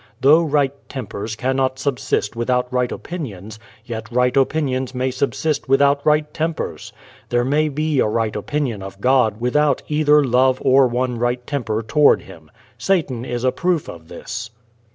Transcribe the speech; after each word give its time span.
Though 0.21 0.41
right 0.41 0.73
tempers 0.89 1.35
cannot 1.35 1.77
subsist 1.77 2.35
without 2.35 2.73
right 2.73 2.91
opinions, 2.91 3.59
yet 3.85 4.11
right 4.11 4.35
opinions 4.35 4.95
may 4.95 5.11
subsist 5.11 5.69
without 5.69 6.03
right 6.03 6.33
tempers. 6.33 6.91
There 7.29 7.45
may 7.45 7.69
be 7.69 7.99
a 7.99 8.07
right 8.07 8.35
opinion 8.35 8.81
of 8.81 8.99
God 8.99 9.39
without 9.39 9.83
either 9.87 10.23
love 10.23 10.57
or 10.65 10.87
one 10.87 11.19
right 11.19 11.45
temper 11.45 11.83
toward 11.83 12.23
Him. 12.23 12.49
Satan 12.79 13.23
is 13.25 13.43
a 13.43 13.51
proof 13.51 13.87
of 13.87 14.07
this." 14.07 14.49